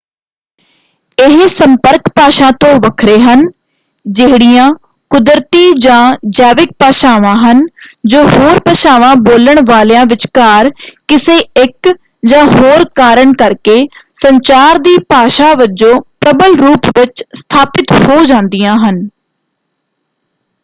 ਇਹ 1.17 1.47
ਸੰਪਰਕ 1.47 2.07
ਭਾਸ਼ਾ 2.15 2.49
ਤੋਂ 2.59 2.69
ਵੱਖਰੇ 2.81 3.17
ਹਨ 3.21 3.43
ਜਿਹੜੀਆਂ 4.05 4.69
ਕੁਦਰਤੀ 5.11 5.71
ਜਾਂ 5.79 5.99
ਜੈਵਿਕ 6.29 6.71
ਭਾਸ਼ਾਵਾਂ 6.79 7.35
ਹਨ 7.37 7.61
ਜੋ 8.05 8.23
ਹੋਰ 8.29 8.59
ਭਾਸ਼ਾਵਾਂ 8.59 9.15
ਬੋਲਣ 9.21 9.59
ਵਾਲਿਆਂ 9.67 10.05
ਵਿਚਕਾਰ 10.05 10.69
ਕਿਸੇ 11.07 11.37
ਇੱਕ 11.57 11.93
ਜਾਂ 12.25 12.43
ਹੋਰ 12.47 12.85
ਕਾਰਨ 12.95 13.33
ਕਰਕੇ 13.35 13.77
ਸੰਚਾਰ 14.21 14.77
ਦੀ 14.79 14.97
ਭਾਸ਼ਾ 15.09 15.53
ਵਜੋਂ 15.55 15.95
ਪ੍ਰਬਲ 16.21 16.55
ਰੂਪ 16.57 16.87
ਵਿੱਚ 16.97 17.23
ਸਥਾਪਿਤ 17.35 17.91
ਹੋ 18.01 18.23
ਜਾਂਦੀਆਂ 18.25 18.77
ਹਨ। 18.79 19.07